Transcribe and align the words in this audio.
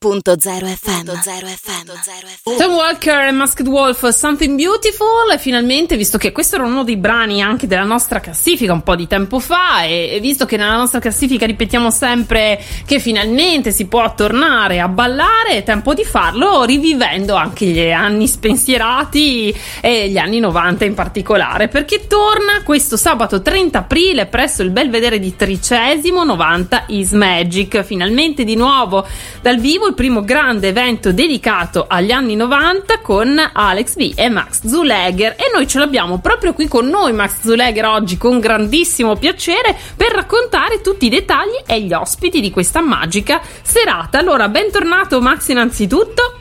FM. 0.00 1.10
FM. 1.10 2.56
Tom 2.56 2.74
Walker 2.74 3.26
e 3.26 3.32
Masked 3.32 3.66
Wolf 3.66 4.06
Something 4.10 4.54
Beautiful 4.56 5.32
e 5.32 5.38
finalmente 5.38 5.96
visto 5.96 6.18
che 6.18 6.30
questo 6.30 6.54
era 6.54 6.66
uno 6.66 6.84
dei 6.84 6.96
brani 6.96 7.42
anche 7.42 7.66
della 7.66 7.82
nostra 7.82 8.20
classifica 8.20 8.72
un 8.72 8.84
po' 8.84 8.94
di 8.94 9.08
tempo 9.08 9.40
fa 9.40 9.82
e, 9.82 10.10
e, 10.12 10.20
visto 10.20 10.46
che 10.46 10.56
nella 10.56 10.76
nostra 10.76 11.00
classifica 11.00 11.46
ripetiamo 11.46 11.90
sempre 11.90 12.62
che 12.86 13.00
finalmente 13.00 13.72
si 13.72 13.86
può 13.86 14.14
tornare 14.14 14.78
a 14.78 14.86
ballare 14.86 15.56
è 15.56 15.64
tempo 15.64 15.94
di 15.94 16.04
farlo 16.04 16.62
rivivendo 16.62 17.34
anche 17.34 17.66
gli 17.66 17.90
anni 17.90 18.28
spensierati 18.28 19.52
e 19.80 20.10
gli 20.10 20.18
anni 20.18 20.38
90 20.38 20.84
in 20.84 20.94
particolare 20.94 21.66
perché 21.66 22.06
torna 22.06 22.62
questo 22.62 22.96
sabato 22.96 23.42
30 23.42 23.78
aprile 23.78 24.26
presso 24.26 24.62
il 24.62 24.70
Belvedere 24.70 25.18
di 25.18 25.34
Tricesimo 25.34 26.22
90 26.22 26.84
is 26.90 27.10
Magic 27.10 27.82
finalmente 27.82 28.44
di 28.44 28.54
nuovo 28.54 29.04
dal 29.42 29.58
vivo 29.58 29.86
il 29.88 29.94
primo 29.94 30.22
grande 30.22 30.68
evento 30.68 31.12
dedicato 31.12 31.86
agli 31.88 32.10
anni 32.10 32.36
90 32.36 33.00
con 33.00 33.40
Alex 33.52 33.96
B 33.96 34.12
e 34.14 34.28
Max 34.28 34.66
Zulegger 34.66 35.32
e 35.32 35.50
noi 35.52 35.66
ce 35.66 35.78
l'abbiamo 35.78 36.18
proprio 36.18 36.52
qui 36.52 36.68
con 36.68 36.86
noi 36.88 37.14
Max 37.14 37.40
Zulegger 37.40 37.86
oggi 37.86 38.18
con 38.18 38.38
grandissimo 38.38 39.16
piacere 39.16 39.74
per 39.96 40.12
raccontare 40.12 40.82
tutti 40.82 41.06
i 41.06 41.08
dettagli 41.08 41.62
e 41.66 41.80
gli 41.80 41.92
ospiti 41.94 42.40
di 42.40 42.50
questa 42.50 42.82
magica 42.82 43.40
serata. 43.62 44.18
Allora, 44.18 44.48
bentornato 44.48 45.22
Max 45.22 45.48
innanzitutto. 45.48 46.36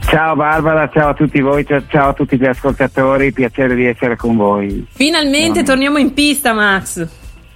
Ciao 0.00 0.36
Barbara, 0.36 0.90
ciao 0.90 1.10
a 1.10 1.14
tutti 1.14 1.40
voi, 1.40 1.66
ciao 1.66 2.10
a 2.10 2.12
tutti 2.12 2.36
gli 2.36 2.46
ascoltatori, 2.46 3.32
piacere 3.32 3.74
di 3.74 3.86
essere 3.86 4.16
con 4.16 4.36
voi. 4.36 4.86
Finalmente 4.90 5.62
torniamo 5.62 5.96
in 5.96 6.12
pista 6.12 6.52
Max. 6.52 7.06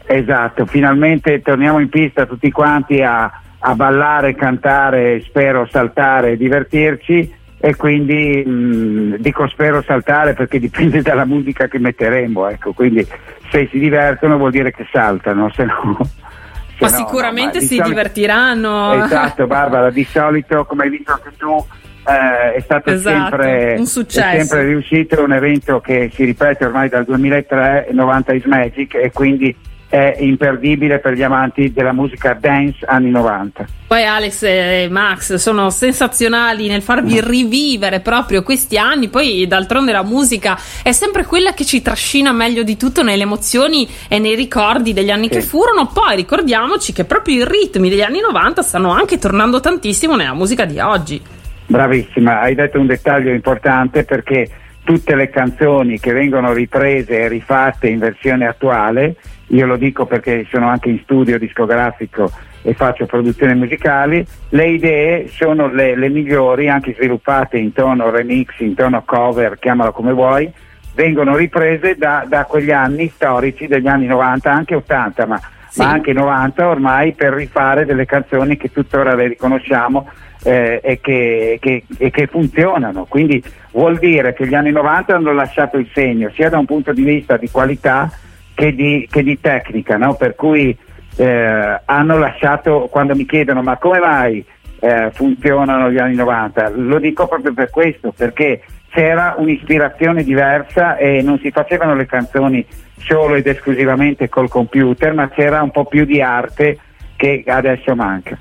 Esatto, 0.06 0.65
finalmente 0.65 1.42
torniamo 1.42 1.81
in 1.81 1.91
pista 1.91 2.25
tutti 2.25 2.51
quanti 2.51 3.03
a 3.03 3.31
a 3.65 3.75
ballare, 3.75 4.34
cantare, 4.34 5.23
spero 5.23 5.69
saltare, 5.70 6.37
divertirci 6.37 7.41
e 7.59 7.77
quindi 7.77 8.43
mh, 8.45 9.16
dico 9.19 9.47
spero 9.47 9.83
saltare 9.83 10.34
perché 10.34 10.59
dipende 10.59 11.00
dalla 11.03 11.25
musica 11.25 11.69
che 11.69 11.78
metteremo, 11.78 12.48
ecco, 12.48 12.72
quindi 12.72 13.06
se 13.50 13.69
si 13.70 13.78
divertono 13.78 14.37
vuol 14.37 14.50
dire 14.50 14.72
che 14.72 14.87
saltano, 14.91 15.50
se 15.55 15.64
no... 15.64 15.97
ma 16.81 16.89
no, 16.89 16.95
sicuramente 16.97 17.59
no, 17.59 17.62
ma 17.62 17.69
si 17.69 17.77
solito, 17.77 17.89
divertiranno. 17.89 19.05
Esatto 19.05 19.47
Barbara, 19.47 19.91
di 19.91 20.05
solito 20.05 20.65
come 20.65 20.84
hai 20.84 20.91
visto 20.91 21.12
anche 21.12 21.31
tu 21.37 21.65
eh, 22.05 22.55
è 22.55 22.61
stato 22.61 22.91
esatto, 22.91 23.17
sempre, 23.17 23.77
un 23.78 23.87
successo. 23.87 24.27
È 24.27 24.39
sempre 24.41 24.65
riuscito, 24.65 25.22
un 25.22 25.33
evento 25.33 25.78
che 25.81 26.11
si 26.12 26.25
ripete 26.25 26.65
ormai 26.65 26.89
dal 26.89 27.05
2003, 27.05 27.91
90 27.92 28.33
is 28.33 28.44
Magic 28.44 28.94
e 28.94 29.12
quindi 29.12 29.55
è 29.93 30.17
imperdibile 30.21 31.01
per 31.01 31.12
gli 31.12 31.23
amanti 31.23 31.71
della 31.71 31.93
musica 31.93 32.33
dance 32.33 32.79
anni 32.87 33.11
90. 33.11 33.67
Poi 33.87 34.03
Alex 34.03 34.43
e 34.43 34.89
Max 34.91 35.34
sono 35.34 35.69
sensazionali 35.69 36.67
nel 36.67 36.81
farvi 36.81 37.21
rivivere 37.21 38.01
proprio 38.01 38.43
questi 38.43 38.79
anni, 38.79 39.11
poi 39.11 39.47
d'altronde 39.47 39.93
la 39.93 40.03
musica 40.03 40.59
è 40.83 40.93
sempre 40.93 41.27
quella 41.27 41.53
che 41.53 41.67
ci 41.67 41.83
trascina 41.83 42.33
meglio 42.33 42.62
di 42.62 42.79
tutto 42.79 43.03
nelle 43.03 43.25
emozioni 43.25 43.87
e 44.09 44.19
nei 44.19 44.34
ricordi 44.34 44.95
degli 44.95 45.11
anni 45.11 45.25
sì. 45.25 45.34
che 45.34 45.41
furono, 45.43 45.89
poi 45.89 46.17
ricordiamoci 46.17 46.95
che 46.95 47.05
proprio 47.05 47.43
i 47.43 47.45
ritmi 47.47 47.91
degli 47.91 48.01
anni 48.01 48.21
90 48.21 48.62
stanno 48.62 48.93
anche 48.93 49.19
tornando 49.19 49.61
tantissimo 49.61 50.17
nella 50.17 50.33
musica 50.33 50.65
di 50.65 50.81
oggi. 50.81 51.21
Bravissima, 51.67 52.41
hai 52.41 52.55
detto 52.55 52.81
un 52.81 52.87
dettaglio 52.87 53.31
importante 53.31 54.05
perché 54.05 54.49
tutte 54.84 55.14
le 55.14 55.30
canzoni 55.30 55.98
che 55.98 56.12
vengono 56.12 56.52
riprese 56.52 57.20
e 57.20 57.28
rifatte 57.28 57.88
in 57.88 57.98
versione 57.98 58.47
attuale 58.47 59.16
io 59.52 59.66
lo 59.66 59.77
dico 59.77 60.06
perché 60.06 60.47
sono 60.50 60.69
anche 60.69 60.88
in 60.88 61.00
studio 61.02 61.38
discografico 61.38 62.30
e 62.62 62.75
faccio 62.75 63.06
produzioni 63.06 63.55
musicali, 63.55 64.25
le 64.50 64.69
idee 64.69 65.28
sono 65.28 65.69
le, 65.69 65.97
le 65.97 66.08
migliori, 66.08 66.69
anche 66.69 66.94
sviluppate 66.94 67.58
in 67.58 67.72
tono 67.72 68.10
remix, 68.10 68.58
in 68.60 68.75
tono 68.75 69.03
cover, 69.05 69.58
chiamalo 69.58 69.92
come 69.92 70.12
vuoi, 70.12 70.50
vengono 70.94 71.36
riprese 71.36 71.97
da, 71.97 72.25
da 72.27 72.44
quegli 72.44 72.70
anni 72.70 73.08
storici 73.08 73.66
degli 73.66 73.88
anni 73.88 74.06
90, 74.06 74.50
anche 74.50 74.75
80, 74.75 75.26
ma, 75.26 75.41
sì. 75.69 75.81
ma, 75.81 75.91
anche 75.91 76.12
90 76.12 76.69
ormai 76.69 77.12
per 77.12 77.34
rifare 77.34 77.84
delle 77.84 78.06
canzoni 78.06 78.56
che 78.56 78.71
tuttora 78.71 79.15
le 79.15 79.28
riconosciamo 79.28 80.09
eh, 80.42 80.80
e, 80.82 81.00
che, 81.00 81.58
che, 81.60 81.84
e, 81.98 82.10
che, 82.10 82.26
funzionano. 82.26 83.06
Quindi 83.08 83.42
vuol 83.72 83.98
dire 83.98 84.32
che 84.34 84.47
gli 84.47 84.54
anni 84.54 84.70
90 84.70 85.14
hanno 85.14 85.32
lasciato 85.32 85.78
il 85.78 85.88
segno, 85.92 86.30
sia 86.34 86.48
da 86.48 86.58
un 86.58 86.66
punto 86.66 86.92
di 86.92 87.03
vista 87.03 87.36
di 87.36 87.50
qualità 87.50 88.10
che 88.54 88.75
di, 88.75 89.08
che 89.10 89.22
di 89.22 89.41
tecnica, 89.41 89.97
no? 89.97 90.14
per 90.14 90.34
cui 90.34 90.76
eh, 91.16 91.80
hanno 91.84 92.19
lasciato, 92.19 92.88
quando 92.91 93.14
mi 93.14 93.26
chiedono 93.26 93.62
ma 93.62 93.76
come 93.76 93.98
mai 93.98 94.44
eh, 94.80 95.10
funzionano 95.12 95.91
gli 95.91 95.98
anni 95.98 96.14
90, 96.14 96.72
lo 96.74 96.98
dico 96.98 97.26
proprio 97.28 97.54
per 97.54 97.70
questo, 97.70 98.12
perché 98.16 98.62
c'era 98.91 99.36
un'ispirazione 99.38 100.22
diversa 100.22 100.97
e 100.97 101.22
non 101.22 101.38
si 101.38 101.50
facevano 101.50 101.94
le 101.94 102.06
canzoni 102.06 102.64
solo 102.98 103.36
ed 103.36 103.47
esclusivamente 103.47 104.28
col 104.28 104.48
computer, 104.48 105.14
ma 105.14 105.28
c'era 105.28 105.62
un 105.62 105.70
po' 105.70 105.86
più 105.86 106.04
di 106.04 106.20
arte 106.20 106.78
che 107.16 107.42
adesso 107.47 107.94
manca. 107.94 108.36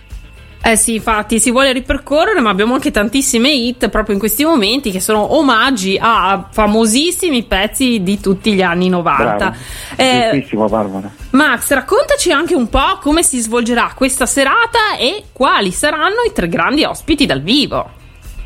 Eh 0.64 0.76
sì, 0.76 0.96
infatti 0.96 1.40
si 1.40 1.50
vuole 1.50 1.74
ripercorrere, 1.74 2.40
ma 2.40 2.52
abbiamo 2.52 2.76
anche 2.76 2.92
tantissime 2.92 3.52
hit 3.52 3.90
proprio 3.90 4.14
in 4.14 4.20
questi 4.20 4.46
momenti 4.46 4.92
che 4.92 5.00
sono 5.00 5.36
omaggi 5.36 5.98
a 6.00 6.48
famosissimi 6.52 7.44
pezzi 7.44 8.04
di 8.04 8.20
tutti 8.20 8.54
gli 8.54 8.62
anni 8.62 8.88
90. 8.88 9.56
Eh, 9.96 10.48
Barbara. 10.54 11.10
Max, 11.32 11.74
raccontaci 11.74 12.32
anche 12.32 12.54
un 12.54 12.70
po' 12.70 13.00
come 13.02 13.24
si 13.24 13.40
svolgerà 13.40 13.94
questa 13.96 14.28
serata 14.28 14.98
e 15.00 15.24
quali 15.32 15.72
saranno 15.72 16.22
i 16.28 16.32
tre 16.32 16.48
grandi 16.48 16.84
ospiti 16.84 17.26
dal 17.26 17.42
vivo. 17.42 17.90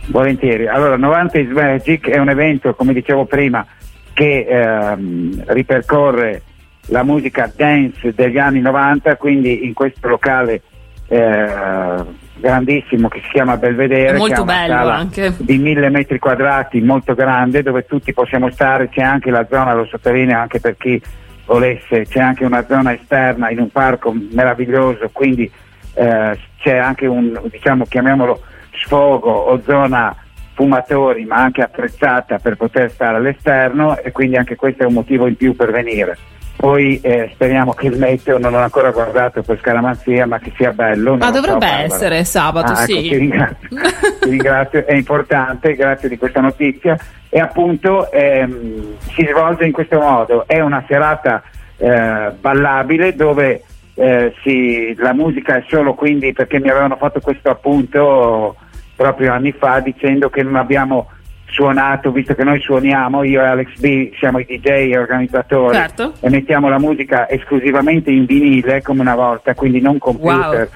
Volentieri. 0.06 0.68
Allora, 0.68 0.96
90 0.96 1.40
is 1.40 1.50
Magic 1.50 2.08
è 2.08 2.18
un 2.18 2.30
evento, 2.30 2.76
come 2.76 2.94
dicevo 2.94 3.26
prima, 3.26 3.66
che 4.14 4.46
ehm, 4.48 5.44
ripercorre 5.48 6.44
la 6.88 7.04
musica 7.04 7.52
dance 7.54 8.14
degli 8.14 8.38
anni 8.38 8.62
90, 8.62 9.18
quindi 9.18 9.66
in 9.66 9.74
questo 9.74 10.08
locale 10.08 10.62
eh, 11.08 12.04
grandissimo 12.36 13.08
che 13.08 13.22
si 13.24 13.30
chiama 13.32 13.58
Belvedere, 13.58 14.16
è 14.16 14.18
molto 14.18 14.44
bello 14.44 14.90
anche. 14.90 15.34
di 15.38 15.58
mille 15.58 15.90
metri 15.90 16.20
quadrati, 16.20 16.82
molto 16.82 17.14
grande, 17.14 17.64
dove 17.64 17.86
tutti 17.86 18.14
possiamo 18.14 18.52
stare, 18.52 18.90
c'è 18.90 19.02
anche 19.02 19.32
la 19.32 19.46
zona, 19.50 19.74
lo 19.74 19.86
sottolineo 19.86 20.40
anche 20.40 20.60
per 20.60 20.76
chi 20.78 21.02
volesse, 21.46 22.06
c'è 22.06 22.20
anche 22.20 22.44
una 22.44 22.66
zona 22.68 22.94
esterna 22.94 23.50
in 23.50 23.60
un 23.60 23.70
parco 23.70 24.14
meraviglioso, 24.32 25.10
quindi 25.12 25.50
eh, 25.94 26.40
c'è 26.58 26.78
anche 26.78 27.06
un, 27.06 27.40
diciamo, 27.50 27.86
chiamiamolo 27.86 28.42
sfogo 28.72 29.32
o 29.32 29.62
zona 29.66 30.16
fumatori, 30.54 31.26
ma 31.26 31.36
anche 31.36 31.62
attrezzata 31.62 32.40
per 32.40 32.56
poter 32.56 32.90
stare 32.90 33.18
all'esterno 33.18 33.98
e 33.98 34.12
quindi 34.12 34.38
anche 34.38 34.56
questo 34.56 34.84
è 34.84 34.86
un 34.86 34.94
motivo 34.94 35.28
in 35.28 35.36
più 35.36 35.56
per 35.56 35.72
venire. 35.72 36.18
Poi 36.56 37.00
eh, 37.02 37.30
speriamo 37.34 37.74
che 37.74 37.88
il 37.88 37.98
meteo 37.98 38.38
non 38.38 38.52
l'ho 38.52 38.60
ancora 38.60 38.92
guardato 38.92 39.42
per 39.44 39.60
scaramanzia, 39.60 40.26
ma 40.26 40.40
che 40.40 40.52
sia 40.56 40.72
bello. 40.72 41.18
Ma 41.18 41.30
dovrebbe 41.30 41.68
so, 41.68 41.96
essere 41.96 42.24
sabato, 42.24 42.72
ah, 42.72 42.76
sì. 42.76 42.94
Ecco, 42.94 43.10
ti, 43.10 43.18
ringrazio, 43.18 43.68
ti 44.22 44.30
ringrazio, 44.30 44.86
è 44.86 44.94
importante, 44.94 45.76
grazie 45.76 46.10
di 46.10 46.18
questa 46.18 46.42
notizia. 46.42 46.98
E 47.30 47.40
appunto 47.40 48.12
ehm, 48.12 48.96
si 49.14 49.28
svolge 49.30 49.66
in 49.66 49.74
questo 49.74 50.00
modo, 50.00 50.46
è 50.48 50.60
una 50.62 50.84
serata 50.88 51.44
eh, 51.78 52.32
ballabile 52.40 53.16
dove 53.16 53.62
eh, 53.96 54.34
si, 54.42 54.94
la 54.96 55.14
musica 55.14 55.58
è 55.58 55.64
solo 55.68 55.94
quindi 55.94 56.34
perché 56.34 56.60
mi 56.60 56.70
avevano 56.70 56.98
fatto 56.98 57.20
questo 57.22 57.50
appunto 57.50 58.56
proprio 58.96 59.34
anni 59.34 59.54
fa 59.54 59.80
dicendo 59.80 60.30
che 60.30 60.44
non 60.44 60.56
abbiamo 60.56 61.10
suonato, 61.48 62.12
visto 62.12 62.36
che 62.36 62.44
noi 62.44 62.60
suoniamo, 62.60 63.24
io 63.24 63.42
e 63.42 63.46
Alex 63.46 63.78
B 63.78 64.12
siamo 64.18 64.40
i 64.40 64.46
DJ 64.46 64.92
e 64.92 64.98
organizzatori 64.98 65.76
certo. 65.76 66.14
e 66.20 66.30
mettiamo 66.30 66.70
la 66.70 66.80
musica 66.80 67.30
esclusivamente 67.30 68.12
in 68.12 68.26
vinile 68.26 68.82
come 68.82 69.02
una 69.02 69.16
volta, 69.16 69.54
quindi 69.54 69.80
non 69.80 69.98
computer, 69.98 70.70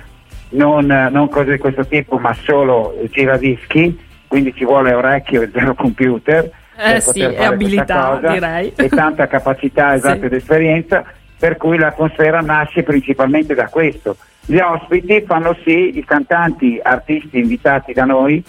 wow. 0.50 0.82
non, 0.82 1.10
non, 1.12 1.30
cose 1.30 1.52
di 1.52 1.58
questo 1.58 1.86
tipo, 1.86 2.18
ma 2.18 2.34
solo 2.34 2.98
giradischi, 3.12 4.00
quindi 4.28 4.54
ci 4.54 4.64
vuole 4.64 4.94
orecchio 4.94 5.42
e 5.42 5.50
zero 5.52 5.74
computer. 5.74 6.50
Eh 6.78 7.02
sì, 7.02 7.20
e 7.20 7.44
abilità 7.44 8.12
cosa, 8.16 8.32
direi. 8.32 8.72
E 8.76 8.88
tanta 8.88 9.28
capacità 9.28 9.96
esatta 9.96 10.20
sì. 10.20 10.26
ed 10.26 10.34
esperienza, 10.34 11.04
per 11.38 11.58
cui 11.58 11.78
l'atmosfera 11.78 12.40
nasce 12.40 12.84
principalmente 12.84 13.54
da 13.54 13.68
questo. 13.68 14.16
Gli 14.46 14.60
ospiti 14.60 15.24
fanno 15.28 15.56
sì, 15.64 15.98
i 15.98 16.06
cantanti, 16.06 16.80
artisti 16.82 17.38
invitati 17.40 17.92
da 17.92 18.06
noi, 18.06 18.42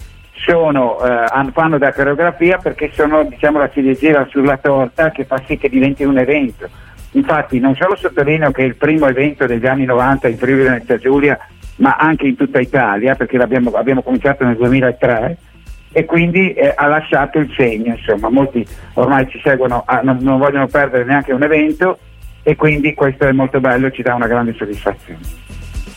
sono, 0.43 1.03
eh, 1.03 1.51
fanno 1.53 1.77
da 1.77 1.93
coreografia 1.93 2.57
perché 2.57 2.91
sono 2.93 3.23
diciamo, 3.23 3.59
la 3.59 3.69
ciliegina 3.69 4.27
sulla 4.29 4.57
torta 4.57 5.11
che 5.11 5.25
fa 5.25 5.41
sì 5.45 5.57
che 5.57 5.69
diventi 5.69 6.03
un 6.03 6.17
evento. 6.17 6.67
Infatti 7.11 7.59
non 7.59 7.75
solo 7.75 7.95
sottolineo 7.95 8.51
che 8.51 8.63
è 8.63 8.65
il 8.65 8.75
primo 8.75 9.07
evento 9.07 9.45
degli 9.45 9.67
anni 9.67 9.85
90 9.85 10.27
in 10.29 10.37
Friuli 10.37 10.63
Venezia 10.63 10.97
Giulia, 10.97 11.37
ma 11.77 11.95
anche 11.97 12.27
in 12.27 12.35
tutta 12.35 12.59
Italia, 12.59 13.15
perché 13.15 13.37
abbiamo 13.37 14.01
cominciato 14.01 14.45
nel 14.45 14.55
2003 14.55 15.37
e 15.93 16.05
quindi 16.05 16.53
eh, 16.53 16.73
ha 16.75 16.87
lasciato 16.87 17.37
il 17.39 17.51
segno, 17.55 17.93
insomma, 17.93 18.29
molti 18.29 18.65
ormai 18.93 19.27
ci 19.27 19.39
seguono, 19.43 19.83
ah, 19.85 19.99
non, 20.01 20.17
non 20.21 20.39
vogliono 20.39 20.67
perdere 20.67 21.03
neanche 21.03 21.33
un 21.33 21.43
evento 21.43 21.99
e 22.43 22.55
quindi 22.55 22.93
questo 22.93 23.25
è 23.25 23.31
molto 23.33 23.59
bello 23.59 23.87
e 23.87 23.91
ci 23.91 24.01
dà 24.01 24.15
una 24.15 24.27
grande 24.27 24.53
soddisfazione. 24.53 25.19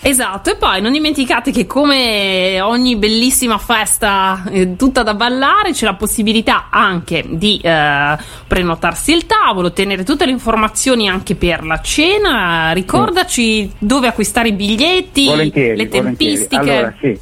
Esatto, 0.06 0.50
e 0.50 0.56
poi 0.56 0.82
non 0.82 0.92
dimenticate 0.92 1.50
che 1.50 1.66
come 1.66 2.60
ogni 2.60 2.96
bellissima 2.96 3.56
festa 3.56 4.44
eh, 4.50 4.76
tutta 4.76 5.02
da 5.02 5.14
ballare 5.14 5.72
c'è 5.72 5.86
la 5.86 5.94
possibilità 5.94 6.66
anche 6.68 7.24
di 7.26 7.58
eh, 7.62 8.16
prenotarsi 8.46 9.14
il 9.14 9.24
tavolo, 9.24 9.68
ottenere 9.68 10.04
tutte 10.04 10.26
le 10.26 10.30
informazioni 10.30 11.08
anche 11.08 11.36
per 11.36 11.64
la 11.64 11.80
cena. 11.80 12.72
Ricordaci 12.72 13.62
sì. 13.62 13.72
dove 13.78 14.06
acquistare 14.06 14.48
i 14.48 14.52
biglietti, 14.52 15.24
volentieri, 15.24 15.74
le 15.74 15.88
tempistiche. 15.88 16.56
Volentieri. 16.56 16.78
Allora, 16.78 16.94
sì, 17.00 17.20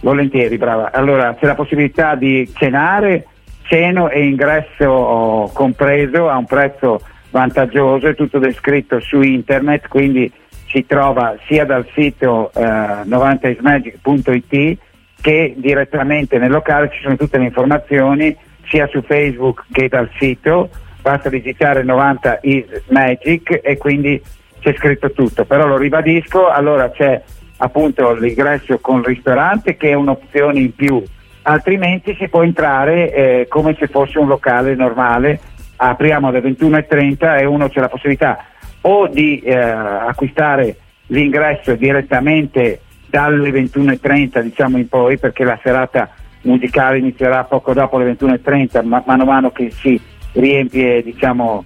volentieri, 0.00 0.56
brava. 0.56 0.90
Allora, 0.90 1.36
c'è 1.38 1.44
la 1.44 1.54
possibilità 1.54 2.14
di 2.14 2.50
cenare, 2.54 3.26
ceno 3.64 4.08
e 4.08 4.24
ingresso 4.24 5.50
compreso 5.52 6.30
a 6.30 6.38
un 6.38 6.46
prezzo 6.46 7.02
vantaggioso, 7.28 8.08
è 8.08 8.14
tutto 8.14 8.38
descritto 8.38 9.00
su 9.00 9.20
internet, 9.20 9.86
quindi 9.88 10.32
si 10.72 10.84
trova 10.86 11.36
sia 11.46 11.64
dal 11.64 11.86
sito 11.92 12.50
eh, 12.54 12.62
90ismagic.it 12.62 14.78
che 15.20 15.54
direttamente 15.56 16.38
nel 16.38 16.50
locale. 16.50 16.90
Ci 16.90 17.00
sono 17.02 17.16
tutte 17.16 17.38
le 17.38 17.44
informazioni 17.44 18.36
sia 18.68 18.88
su 18.88 19.02
Facebook 19.02 19.64
che 19.70 19.88
dal 19.88 20.10
sito, 20.18 20.70
basta 21.00 21.28
digitare 21.28 21.82
90 21.82 22.38
is 22.42 22.64
magic 22.88 23.60
e 23.62 23.76
quindi 23.76 24.20
c'è 24.60 24.74
scritto 24.76 25.12
tutto, 25.12 25.44
però 25.44 25.66
lo 25.66 25.76
ribadisco, 25.76 26.48
allora 26.48 26.90
c'è 26.90 27.20
appunto 27.58 28.14
l'ingresso 28.14 28.78
con 28.78 29.02
ristorante 29.02 29.76
che 29.76 29.90
è 29.90 29.94
un'opzione 29.94 30.60
in 30.60 30.74
più, 30.74 31.02
altrimenti 31.42 32.16
si 32.18 32.28
può 32.28 32.42
entrare 32.42 33.12
eh, 33.12 33.46
come 33.48 33.76
se 33.78 33.88
fosse 33.88 34.18
un 34.18 34.28
locale 34.28 34.74
normale, 34.74 35.38
apriamo 35.76 36.28
alle 36.28 36.40
21.30 36.40 37.40
e 37.40 37.44
uno 37.44 37.68
c'è 37.68 37.80
la 37.80 37.88
possibilità 37.88 38.46
o 38.82 39.08
di 39.08 39.40
eh, 39.40 39.54
acquistare 39.54 40.76
l'ingresso 41.06 41.74
direttamente 41.74 42.80
dalle 43.06 43.50
21.30 43.50 44.40
diciamo 44.40 44.78
in 44.78 44.88
poi 44.88 45.18
perché 45.18 45.44
la 45.44 45.58
serata 45.62 46.08
musicale 46.42 46.98
inizierà 46.98 47.44
poco 47.44 47.72
dopo 47.72 47.98
le 47.98 48.12
21.30 48.12 48.84
ma, 48.84 49.02
mano 49.06 49.22
a 49.22 49.26
mano 49.26 49.50
che 49.50 49.70
si 49.70 50.00
riempie 50.32 51.02
diciamo 51.02 51.64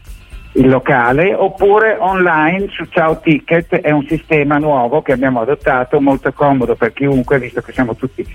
il 0.57 0.69
locale 0.69 1.35
oppure 1.35 1.97
online 1.99 2.69
su 2.71 2.85
Ciao 2.87 3.21
Ticket. 3.21 3.77
È 3.77 3.91
un 3.91 4.07
sistema 4.07 4.57
nuovo 4.57 5.03
che 5.03 5.13
abbiamo 5.13 5.41
adottato 5.41 6.01
molto 6.01 6.33
comodo 6.33 6.75
per 6.75 6.93
chiunque 6.93 7.39
visto 7.39 7.61
che 7.61 7.73
siamo 7.73 7.95
tutti 7.95 8.27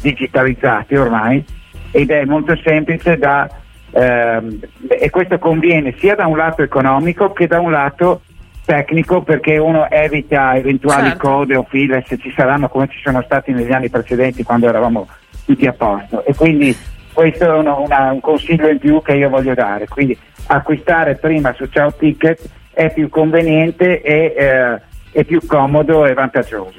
digitalizzati 0.00 0.94
ormai 0.96 1.44
ed 1.90 2.10
è 2.10 2.24
molto 2.24 2.56
semplice 2.62 3.16
da 3.16 3.48
ehm, 3.90 4.60
e 4.88 5.10
questo 5.10 5.38
conviene 5.38 5.94
sia 5.98 6.14
da 6.14 6.26
un 6.26 6.36
lato 6.36 6.62
economico 6.62 7.32
che 7.32 7.46
da 7.46 7.60
un 7.60 7.70
lato 7.70 8.22
tecnico 8.68 9.22
perché 9.22 9.56
uno 9.56 9.88
evita 9.88 10.54
eventuali 10.54 11.08
certo. 11.08 11.26
code 11.26 11.56
o 11.56 11.64
file 11.66 12.04
se 12.06 12.18
ci 12.18 12.30
saranno 12.36 12.68
come 12.68 12.86
ci 12.88 13.00
sono 13.02 13.22
stati 13.22 13.50
negli 13.50 13.72
anni 13.72 13.88
precedenti 13.88 14.42
quando 14.42 14.68
eravamo 14.68 15.08
tutti 15.46 15.66
a 15.66 15.72
posto. 15.72 16.22
E 16.26 16.34
quindi 16.34 16.76
questo 17.14 17.44
è 17.44 17.56
uno, 17.56 17.80
una, 17.80 18.12
un 18.12 18.20
consiglio 18.20 18.68
in 18.68 18.78
più 18.78 19.00
che 19.00 19.14
io 19.14 19.30
voglio 19.30 19.54
dare. 19.54 19.88
Quindi 19.88 20.18
acquistare 20.48 21.14
prima 21.14 21.54
su 21.54 21.66
Ciao 21.70 21.94
Ticket 21.94 22.46
è 22.74 22.92
più 22.92 23.08
conveniente 23.08 24.02
e 24.02 24.34
eh, 24.36 24.80
è 25.12 25.24
più 25.24 25.40
comodo 25.46 26.04
e 26.04 26.12
vantaggioso 26.12 26.78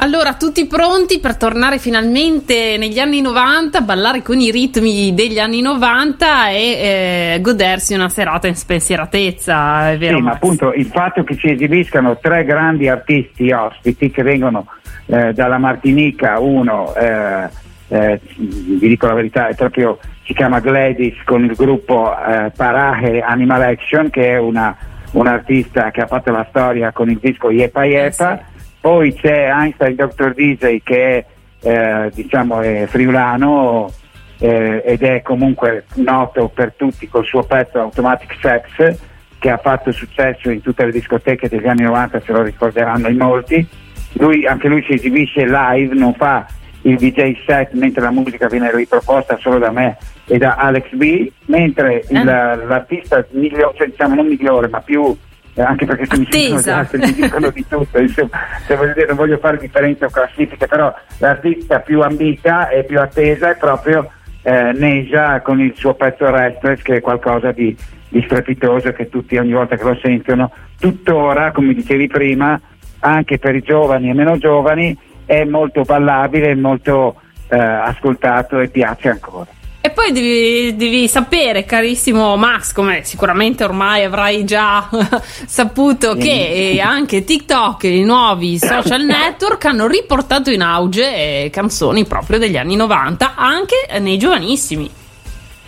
allora, 0.00 0.34
tutti 0.34 0.66
pronti 0.66 1.18
per 1.18 1.36
tornare 1.36 1.78
finalmente 1.78 2.76
negli 2.78 3.00
anni 3.00 3.20
90, 3.20 3.80
ballare 3.80 4.22
con 4.22 4.38
i 4.38 4.52
ritmi 4.52 5.12
degli 5.12 5.40
anni 5.40 5.60
90 5.60 6.50
e 6.50 6.54
eh, 6.54 7.38
godersi 7.40 7.94
una 7.94 8.08
serata 8.08 8.46
in 8.46 8.54
spensieratezza, 8.54 9.90
è 9.90 9.98
vero? 9.98 10.18
Sì, 10.18 10.22
ma 10.22 10.32
appunto 10.32 10.72
il 10.72 10.86
fatto 10.86 11.24
che 11.24 11.34
si 11.34 11.50
esibiscano 11.50 12.16
tre 12.20 12.44
grandi 12.44 12.88
artisti 12.88 13.50
ospiti 13.50 14.12
che 14.12 14.22
vengono 14.22 14.66
eh, 15.06 15.32
dalla 15.32 15.58
Martinica, 15.58 16.38
uno, 16.38 16.94
eh, 16.94 17.48
eh 17.88 18.20
vi 18.36 18.88
dico 18.88 19.08
la 19.08 19.14
verità, 19.14 19.48
è 19.48 19.56
proprio, 19.56 19.98
si 20.24 20.32
chiama 20.32 20.60
Gladys 20.60 21.16
con 21.24 21.42
il 21.42 21.56
gruppo 21.56 22.14
eh, 22.16 22.52
Paraje 22.56 23.20
Animal 23.20 23.62
Action, 23.62 24.10
che 24.10 24.28
è 24.28 24.38
una, 24.38 24.76
un 25.12 25.26
artista 25.26 25.90
che 25.90 26.02
ha 26.02 26.06
fatto 26.06 26.30
la 26.30 26.46
storia 26.50 26.92
con 26.92 27.10
il 27.10 27.18
disco 27.20 27.50
Yepa 27.50 27.84
Yepa. 27.84 28.34
Eh, 28.34 28.36
sì 28.36 28.56
poi 28.88 29.12
c'è 29.12 29.50
Einstein 29.52 29.96
Dr. 29.96 30.32
DJ 30.32 30.80
che 30.82 31.18
è, 31.18 31.24
eh, 31.60 32.10
diciamo, 32.14 32.62
è 32.62 32.86
friulano 32.86 33.92
eh, 34.38 34.82
ed 34.82 35.02
è 35.02 35.20
comunque 35.20 35.84
noto 35.96 36.48
per 36.48 36.72
tutti 36.74 37.06
col 37.06 37.26
suo 37.26 37.42
pezzo 37.42 37.80
Automatic 37.80 38.34
Sex 38.40 38.98
che 39.38 39.50
ha 39.50 39.58
fatto 39.58 39.92
successo 39.92 40.48
in 40.48 40.62
tutte 40.62 40.86
le 40.86 40.90
discoteche 40.90 41.50
degli 41.50 41.66
anni 41.66 41.82
90, 41.82 42.22
se 42.24 42.32
lo 42.32 42.40
ricorderanno 42.40 43.08
in 43.08 43.18
molti. 43.18 43.68
Lui, 44.12 44.46
anche 44.46 44.68
lui 44.68 44.82
si 44.84 44.94
esibisce 44.94 45.44
live, 45.44 45.94
non 45.94 46.14
fa 46.14 46.46
il 46.80 46.96
DJ 46.96 47.44
set 47.44 47.72
mentre 47.72 48.00
la 48.00 48.10
musica 48.10 48.48
viene 48.48 48.74
riproposta 48.74 49.36
solo 49.36 49.58
da 49.58 49.70
me 49.70 49.98
e 50.24 50.38
da 50.38 50.54
Alex 50.54 50.94
B, 50.94 51.30
mentre 51.44 52.04
il, 52.08 52.16
eh. 52.16 52.24
l'artista 52.24 53.22
migliore, 53.32 53.76
cioè 53.76 53.88
diciamo 53.88 54.14
non 54.14 54.28
migliore, 54.28 54.66
ma 54.68 54.80
più 54.80 55.14
eh, 55.58 55.62
anche 55.62 55.86
perché 55.86 56.06
se 56.06 56.22
Attesa. 56.22 56.88
mi, 56.92 56.98
mi 57.00 57.12
dicono 57.14 57.50
di 57.50 57.66
tutto, 57.66 57.98
insomma, 57.98 58.30
se 58.64 58.76
voglio 58.76 58.92
dire, 58.92 59.06
non 59.08 59.16
voglio 59.16 59.38
fare 59.38 59.56
differenza 59.56 60.06
o 60.06 60.08
classifiche, 60.08 60.68
però 60.68 60.94
l'artista 61.18 61.80
più 61.80 62.00
ambita 62.00 62.68
e 62.68 62.84
più 62.84 63.00
attesa 63.00 63.50
è 63.50 63.56
proprio 63.56 64.08
eh, 64.42 64.72
Neja 64.72 65.40
con 65.40 65.60
il 65.60 65.72
suo 65.74 65.94
pezzo 65.94 66.30
Restless 66.30 66.80
che 66.82 66.96
è 66.96 67.00
qualcosa 67.00 67.50
di, 67.50 67.76
di 68.08 68.22
strepitoso 68.22 68.92
che 68.92 69.08
tutti 69.08 69.36
ogni 69.36 69.52
volta 69.52 69.74
che 69.74 69.82
lo 69.82 69.98
sentono, 70.00 70.52
tuttora, 70.78 71.50
come 71.50 71.74
dicevi 71.74 72.06
prima, 72.06 72.60
anche 73.00 73.38
per 73.38 73.56
i 73.56 73.60
giovani 73.60 74.10
e 74.10 74.14
meno 74.14 74.38
giovani, 74.38 74.96
è 75.26 75.42
molto 75.42 75.82
ballabile, 75.82 76.54
molto 76.54 77.20
eh, 77.48 77.58
ascoltato 77.58 78.60
e 78.60 78.68
piace 78.68 79.08
ancora. 79.08 79.57
Poi 79.98 80.12
devi, 80.12 80.76
devi, 80.76 81.08
sapere, 81.08 81.64
carissimo 81.64 82.36
Max, 82.36 82.72
come 82.72 83.02
sicuramente 83.02 83.64
ormai 83.64 84.04
avrai 84.04 84.44
già 84.44 84.88
saputo, 85.44 86.14
che 86.14 86.80
anche 86.80 87.24
TikTok 87.24 87.82
e 87.82 87.96
i 87.96 88.04
nuovi 88.04 88.58
social 88.58 89.02
network 89.04 89.64
hanno 89.64 89.88
riportato 89.88 90.52
in 90.52 90.62
auge 90.62 91.02
eh, 91.02 91.50
canzoni 91.50 92.04
proprio 92.04 92.38
degli 92.38 92.56
anni 92.56 92.76
90, 92.76 93.34
anche 93.34 93.88
nei 93.98 94.18
giovanissimi. 94.18 94.88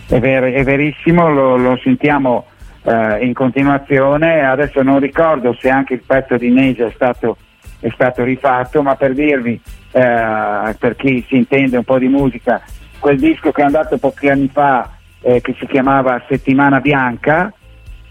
È, 0.07 0.17
ver- 0.17 0.53
è 0.53 0.63
verissimo, 0.63 1.29
lo, 1.29 1.57
lo 1.57 1.77
sentiamo 1.83 2.45
eh, 2.83 3.25
in 3.25 3.33
continuazione. 3.33 4.45
Adesso 4.45 4.81
non 4.81 4.99
ricordo 4.99 5.57
se 5.59 5.67
anche 5.67 5.95
il 5.95 6.03
pezzo 6.05 6.37
di 6.37 6.49
Neja 6.49 6.87
è 6.87 6.91
stato, 6.95 7.35
è 7.81 7.89
stato 7.93 8.23
rifatto, 8.23 8.81
ma 8.81 8.95
per 8.95 9.13
dirvi, 9.13 9.59
eh, 9.91 10.75
per 10.79 10.95
chi 10.95 11.21
si 11.27 11.35
intende 11.35 11.75
un 11.75 11.83
po' 11.83 11.99
di 11.99 12.07
musica, 12.07 12.61
quel 13.01 13.19
disco 13.19 13.51
che 13.51 13.61
è 13.61 13.65
andato 13.65 13.97
pochi 13.97 14.29
anni 14.29 14.49
fa 14.53 14.91
eh, 15.21 15.41
che 15.41 15.55
si 15.59 15.65
chiamava 15.65 16.23
Settimana 16.29 16.79
Bianca, 16.79 17.51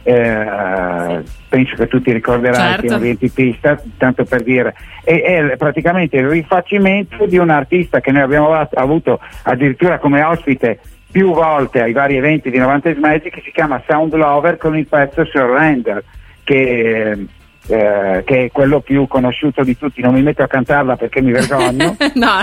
eh, 0.02 1.20
sì. 1.25 1.32
penso 1.49 1.76
che 1.76 1.87
tutti 1.87 2.12
ricorderanno 2.12 2.70
certo. 2.70 2.82
che 2.82 2.88
è 2.88 2.97
un 2.97 3.02
riempipista, 3.02 3.80
tanto 3.97 4.25
per 4.25 4.42
dire, 4.42 4.75
e 5.04 5.23
è 5.23 5.56
praticamente 5.56 6.16
il 6.16 6.28
rifacimento 6.28 7.25
di 7.26 7.38
un 7.38 7.50
artista 7.50 8.00
che 8.00 8.11
noi 8.11 8.23
abbiamo 8.23 8.52
avuto 8.52 9.20
addirittura 9.44 9.99
come 9.99 10.23
ospite 10.23 10.80
più 11.11 11.32
volte 11.32 11.80
ai 11.80 11.92
vari 11.92 12.16
eventi 12.16 12.50
di 12.50 12.59
90 12.59 12.94
Magic 12.99 13.32
che 13.32 13.42
si 13.44 13.52
chiama 13.52 13.82
Sound 13.87 14.14
Lover 14.14 14.56
con 14.56 14.76
il 14.76 14.87
pezzo 14.87 15.25
Surrender 15.25 16.04
che, 16.44 17.26
eh, 17.66 18.23
che 18.25 18.44
è 18.44 18.50
quello 18.52 18.80
più 18.80 19.09
conosciuto 19.09 19.64
di 19.64 19.76
tutti 19.76 20.02
non 20.02 20.14
mi 20.14 20.23
metto 20.23 20.44
a 20.44 20.47
cantarla 20.47 20.94
perché 20.97 21.20
mi 21.20 21.32
vergogno 21.32 21.97
no 22.14 22.37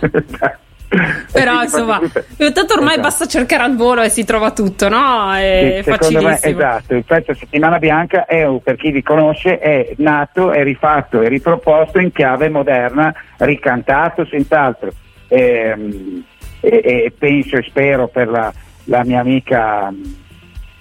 Però 1.32 1.62
insomma, 1.62 2.00
tanto 2.00 2.74
ormai 2.74 2.94
esatto. 2.94 3.00
basta 3.00 3.26
cercare 3.26 3.62
al 3.62 3.76
volo 3.76 4.02
e 4.02 4.08
si 4.08 4.24
trova 4.24 4.50
tutto, 4.50 4.88
no? 4.88 5.32
È 5.32 5.82
sì, 5.84 5.90
facilissimo. 5.90 6.28
Me, 6.28 6.38
esatto, 6.42 6.94
il 6.96 7.04
pezzo 7.04 7.34
Settimana 7.34 7.78
Bianca 7.78 8.24
è, 8.26 8.44
per 8.62 8.74
chi 8.74 8.90
vi 8.90 9.02
conosce, 9.02 9.58
è 9.60 9.92
nato, 9.98 10.50
è 10.50 10.64
rifatto, 10.64 11.20
è 11.20 11.28
riproposto 11.28 12.00
in 12.00 12.10
chiave 12.10 12.48
moderna, 12.48 13.14
ricantato 13.36 14.26
senz'altro. 14.26 14.90
E, 15.28 15.38
ehm, 15.40 16.24
e, 16.58 16.80
e 16.84 17.12
penso 17.16 17.56
e 17.56 17.62
spero 17.62 18.08
per 18.08 18.28
la, 18.28 18.52
la 18.84 19.04
mia 19.04 19.20
amica 19.20 19.92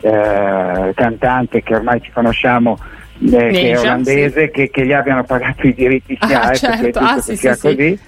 eh, 0.02 0.92
cantante 0.96 1.62
che 1.62 1.76
ormai 1.76 2.02
ci 2.02 2.12
conosciamo 2.12 2.80
eh, 3.22 3.30
che 3.30 3.72
è 3.72 3.80
olandese, 3.80 4.46
sì. 4.46 4.52
che, 4.52 4.70
che, 4.72 4.86
gli 4.86 4.94
abbiano 4.94 5.24
pagato 5.24 5.68
i 5.68 5.74
diritti 5.74 6.18
SIAE 6.20 6.36
ah, 6.36 6.54
certo. 6.54 7.00
ah, 7.00 7.20
sì, 7.20 7.36
sia 7.36 7.54
sì, 7.54 7.62
così 7.62 8.00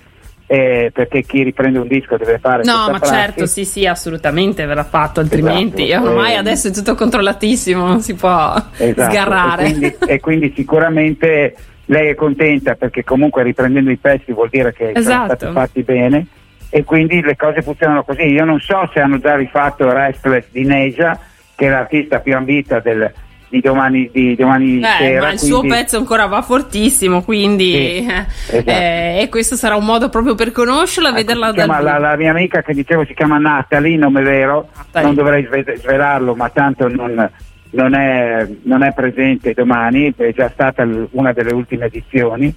eh, 0.51 0.91
perché 0.93 1.21
chi 1.23 1.43
riprende 1.43 1.79
un 1.79 1.87
disco 1.87 2.17
deve 2.17 2.37
fare 2.37 2.65
no 2.65 2.89
ma 2.91 2.99
prassi. 2.99 3.13
certo 3.13 3.45
sì 3.45 3.63
sì 3.63 3.87
assolutamente 3.87 4.65
verrà 4.65 4.83
fatto 4.83 5.21
altrimenti 5.21 5.89
esatto. 5.89 6.09
ormai 6.09 6.33
eh, 6.33 6.39
adesso 6.39 6.67
è 6.67 6.71
tutto 6.71 6.93
controllatissimo 6.93 7.87
non 7.87 8.01
si 8.01 8.15
può 8.15 8.53
esatto. 8.75 9.09
sgarrare 9.09 9.67
e 9.67 9.69
quindi, 9.69 9.95
e 10.05 10.19
quindi, 10.19 10.53
sicuramente 10.53 11.55
lei 11.85 12.09
è 12.09 12.15
contenta 12.15 12.75
perché 12.75 13.05
comunque 13.05 13.43
riprendendo 13.43 13.91
i 13.91 13.95
pezzi 13.95 14.33
vuol 14.33 14.49
dire 14.49 14.73
che 14.73 14.91
esatto. 14.93 15.37
sono 15.37 15.37
stati 15.37 15.53
fatti 15.53 15.83
bene 15.83 16.25
e 16.69 16.83
quindi 16.83 17.21
le 17.21 17.37
cose 17.37 17.61
funzionano 17.61 18.03
così 18.03 18.23
io 18.23 18.43
non 18.43 18.59
so 18.59 18.89
se 18.93 18.99
hanno 18.99 19.19
già 19.19 19.37
rifatto 19.37 19.89
Restless 19.89 20.47
di 20.51 20.65
Neja 20.65 21.17
che 21.55 21.67
è 21.67 21.69
l'artista 21.69 22.19
più 22.19 22.35
ambita 22.35 22.81
del, 22.81 23.09
di 23.51 23.59
domani, 23.59 24.09
di 24.13 24.33
domani 24.33 24.79
eh, 24.79 24.85
sera. 24.97 25.19
Ma 25.19 25.31
il 25.33 25.39
quindi... 25.39 25.57
suo 25.57 25.61
pezzo 25.61 25.97
ancora 25.97 26.25
va 26.25 26.41
fortissimo, 26.41 27.21
quindi 27.21 27.71
sì, 27.71 28.05
eh, 28.05 28.23
esatto. 28.47 28.69
eh, 28.69 29.19
e 29.21 29.29
questo 29.29 29.55
sarà 29.55 29.75
un 29.75 29.83
modo 29.83 30.07
proprio 30.07 30.35
per 30.35 30.53
conoscerla 30.53 31.09
ecco, 31.09 31.17
vederla 31.17 31.51
dal 31.51 31.67
la, 31.67 31.97
la, 31.97 32.15
mia 32.15 32.31
amica 32.31 32.61
che 32.61 32.73
dicevo 32.73 33.03
si 33.05 33.13
chiama 33.13 33.37
Natalie, 33.37 33.97
nome 33.97 34.21
vero, 34.21 34.69
Natalie. 34.73 35.05
non 35.05 35.15
dovrei 35.15 35.47
svelarlo, 35.75 36.33
ma 36.33 36.49
tanto 36.49 36.87
non, 36.87 37.29
non, 37.71 37.93
è, 37.93 38.47
non 38.63 38.83
è 38.83 38.93
presente 38.93 39.53
domani, 39.53 40.13
è 40.15 40.33
già 40.33 40.49
stata 40.49 40.87
una 41.11 41.33
delle 41.33 41.51
ultime 41.51 41.87
edizioni 41.87 42.55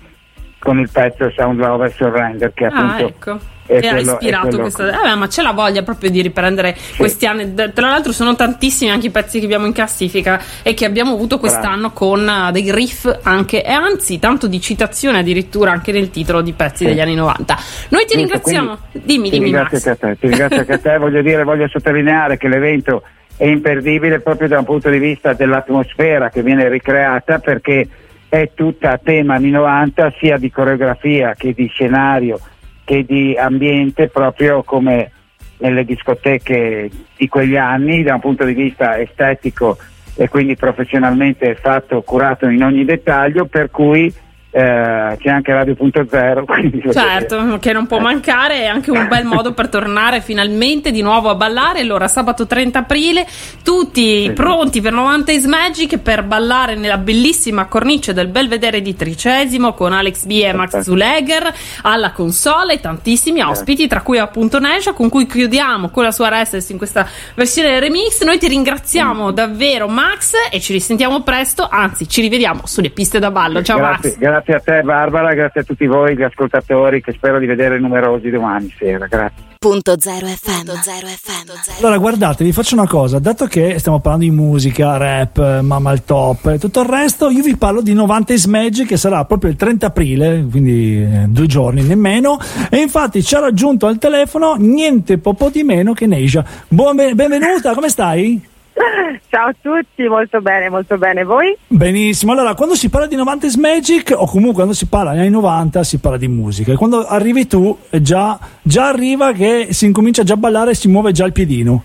con 0.65 0.79
il 0.79 0.89
pezzo 0.91 1.31
Sound 1.37 1.61
Lover 1.61 1.93
Surrender 1.93 2.51
che 2.55 2.65
ah, 2.65 2.69
appunto 2.69 3.07
ecco. 3.07 3.39
è 3.67 3.81
quello, 3.81 4.13
ha 4.13 4.15
ispirato 4.15 4.59
questa 4.59 5.13
eh, 5.13 5.15
ma 5.15 5.27
c'è 5.27 5.43
la 5.43 5.53
voglia 5.53 5.83
proprio 5.83 6.09
di 6.09 6.23
riprendere 6.23 6.75
sì. 6.75 6.97
questi 6.97 7.27
anni. 7.27 7.53
Tra 7.55 7.89
l'altro 7.89 8.13
sono 8.13 8.35
tantissimi 8.35 8.91
anche 8.91 9.09
i 9.09 9.11
pezzi 9.11 9.39
che 9.41 9.45
abbiamo 9.45 9.67
in 9.67 9.75
classifica 9.75 10.41
e 10.63 10.73
che 10.73 10.87
abbiamo 10.87 11.13
avuto 11.13 11.39
quest'anno 11.39 11.91
con 11.93 12.27
uh, 12.27 12.51
dei 12.51 12.73
riff 12.73 13.07
anche 13.25 13.63
e 13.63 13.71
anzi 13.71 14.19
tanto 14.19 14.47
di 14.47 14.59
citazione 14.59 15.19
addirittura 15.19 15.71
anche 15.71 15.93
nel 15.93 16.09
titolo 16.09 16.41
di 16.41 16.55
pezzi 16.55 16.79
sì. 16.79 16.87
degli 16.87 17.01
anni 17.01 17.15
90 17.15 17.59
noi 17.91 18.07
ti 18.07 18.17
ringraziamo. 18.17 18.79
dimmi 18.93 19.29
dimmi 19.29 19.45
ringrazio 19.45 19.93
a 19.93 19.97
te, 19.97 20.17
ti 20.19 20.29
ringrazio 20.29 20.61
anche 20.61 20.73
a 20.73 20.79
te. 20.79 20.97
Voglio 21.05 21.21
dire 21.21 21.45
voglio 21.45 21.69
sottolineare 21.69 22.39
che 22.39 22.49
l'evento 22.49 23.03
è 23.37 23.45
imperdibile 23.45 24.21
proprio 24.21 24.49
da 24.49 24.61
un 24.61 24.65
punto 24.65 24.89
di 24.89 24.99
vista 24.99 25.35
dell'atmosfera 25.35 26.31
che 26.31 26.43
viene 26.43 26.69
ricreata 26.71 27.39
perché 27.39 27.87
è 28.29 28.51
tutta 28.55 28.93
a 28.93 28.99
tema 28.99 29.35
anni 29.35 29.51
90 29.51 30.15
sia 30.19 30.37
di 30.37 30.51
coreografia 30.51 31.35
che 31.35 31.53
di 31.53 31.67
scenario 31.67 32.41
che 32.85 33.05
di 33.05 33.37
ambiente 33.37 34.09
proprio 34.09 34.63
come 34.63 35.11
nelle 35.59 35.85
discoteche 35.85 36.91
di 37.17 37.29
quegli 37.29 37.57
anni 37.57 38.03
da 38.03 38.15
un 38.15 38.21
punto 38.21 38.45
di 38.45 38.55
vista 38.55 38.99
estetico 38.99 39.79
e 40.17 40.29
quindi 40.29 40.57
professionalmente 40.57 41.55
fatto, 41.55 42.03
curato 42.03 42.49
in 42.49 42.63
ogni 42.63 42.85
dettaglio 42.85 43.47
per 43.47 43.71
cui 43.71 44.13
eh, 44.57 45.17
c'è 45.19 45.31
anche 45.31 45.53
Radio.0 45.53 46.93
certo 46.95 47.59
che 47.59 47.73
non 47.73 47.89
può 47.89 47.99
mancare 47.99 48.61
è 48.61 48.67
anche 48.67 48.93
un 48.93 49.09
bel 49.09 49.25
modo 49.25 49.53
per 49.53 49.69
tornare 49.69 50.21
finalmente 50.21 50.93
di 50.93 51.03
nuovo 51.03 51.29
a 51.29 51.35
ballare. 51.35 51.81
Allora 51.81 52.07
sabato 52.07 52.47
30 52.47 52.79
aprile 52.79 53.27
tutti 53.65 54.31
pronti 54.33 54.81
per 54.81 54.93
90 54.93 55.33
is 55.33 55.47
Magic 55.47 55.99
per 55.99 56.23
ballare 56.23 56.77
nella 56.77 56.99
bellissima 56.99 57.65
cornice 57.65 58.13
del 58.13 58.29
Belvedere 58.29 58.81
di 58.81 58.95
Tricesimo 58.95 59.73
con 59.73 59.93
Alex 59.93 60.25
B 60.25 60.41
e 60.45 60.53
Max 60.53 60.79
Zulegger 60.79 61.53
alla 61.83 62.13
console. 62.13 62.75
E 62.75 62.81
tantissimi 62.81 63.41
ospiti 63.41 63.89
tra 63.89 64.03
cui 64.03 64.19
appunto 64.19 64.61
Nesha 64.61 64.93
con 64.93 65.09
cui 65.09 65.27
chiudiamo 65.27 65.91
con 65.91 66.05
la 66.05 66.13
sua 66.13 66.29
Restless 66.29 66.69
in 66.69 66.79
questa 66.79 67.09
versione 67.35 67.81
remix. 67.81 68.23
Noi 68.23 68.39
ti 68.39 68.47
ringraziamo 68.47 69.33
mm. 69.33 69.35
davvero 69.35 69.89
Max 69.89 70.35
e 70.49 70.61
ci 70.61 70.73
risentiamo 70.73 71.23
presto 71.23 71.67
anzi 71.69 72.09
ci 72.09 72.21
rivediamo 72.21 72.63
sulle 72.67 72.91
piste 72.91 73.19
da 73.19 73.33
ballo. 73.33 73.61
Ciao 73.61 73.79
grazie, 73.79 74.11
Max. 74.11 74.19
grazie 74.19 74.43
Grazie 74.45 74.55
a 74.57 74.61
te 74.61 74.83
Barbara, 74.83 75.33
grazie 75.33 75.63
a 75.63 75.65
tutti 75.65 75.87
voi, 75.87 76.15
gli 76.15 76.23
ascoltatori 76.23 77.01
che 77.01 77.13
spero 77.13 77.39
di 77.39 77.47
vedere 77.47 77.79
numerosi 77.79 78.29
domani 78.29 78.71
sera. 78.79 79.07
Grazie. 79.07 79.43
Punto 79.59 79.99
zero 79.99 80.27
FM. 80.27 80.67
Zero 80.83 81.07
FM. 81.07 81.79
Allora 81.79 81.97
guardate, 81.97 82.45
vi 82.45 82.53
faccio 82.53 82.75
una 82.75 82.87
cosa, 82.87 83.19
dato 83.19 83.47
che 83.47 83.79
stiamo 83.79 84.01
parlando 84.01 84.27
di 84.27 84.31
musica, 84.31 84.99
rap, 84.99 85.61
mamma 85.61 85.89
al 85.89 86.05
top 86.05 86.49
e 86.49 86.59
tutto 86.59 86.83
il 86.83 86.89
resto, 86.89 87.31
io 87.31 87.43
vi 87.43 87.57
parlo 87.57 87.81
di 87.81 87.95
90 87.95 88.35
is 88.35 88.45
Magic 88.45 88.87
che 88.87 88.99
sarà 88.99 89.25
proprio 89.25 89.51
il 89.51 89.57
30 89.57 89.87
aprile, 89.87 90.47
quindi 90.51 91.03
eh, 91.03 91.25
due 91.29 91.47
giorni 91.47 91.83
nemmeno, 91.83 92.39
e 92.69 92.77
infatti 92.77 93.23
ci 93.23 93.35
ha 93.37 93.41
raggiunto 93.41 93.87
al 93.87 93.97
telefono 93.97 94.57
niente 94.59 95.17
po' 95.17 95.35
di 95.51 95.63
meno 95.63 95.95
che 95.95 96.07
Neisha. 96.07 96.45
Buon, 96.69 96.97
benvenuta, 96.97 97.73
come 97.73 97.89
stai? 97.89 98.53
Ciao 99.31 99.49
a 99.49 99.55
tutti, 99.61 100.09
molto 100.09 100.41
bene, 100.41 100.69
molto 100.69 100.99
bene. 100.99 101.25
Voi? 101.25 101.57
Benissimo. 101.67 102.33
Allora, 102.33 102.55
quando 102.55 102.75
si 102.75 102.89
parla 102.89 103.07
di 103.07 103.17
90s 103.17 103.59
Magic, 103.59 104.15
o 104.17 104.27
comunque 104.27 104.55
quando 104.55 104.73
si 104.73 104.87
parla 104.87 105.13
negli 105.13 105.21
anni 105.21 105.31
90, 105.31 105.85
si 105.85 105.99
parla 105.99 106.19
di 106.19 106.29
musica. 106.29 106.73
E 106.73 106.77
quando 106.77 107.07
arrivi 107.07 107.47
tu, 107.47 107.77
già, 107.91 108.39
già 108.63 108.89
arriva 108.89 109.33
che 109.33 109.69
si 109.71 109.87
incomincia 109.87 110.23
già 110.23 110.35
a 110.35 110.39
ballare 110.39 110.73
e 110.73 110.75
si 110.75 110.89
muove 110.89 111.13
già 111.13 111.25
il 111.25 111.33
piedino. 111.33 111.83